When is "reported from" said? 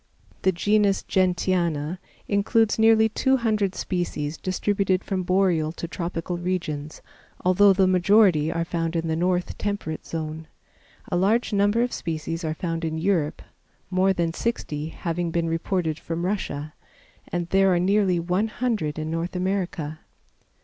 15.47-16.25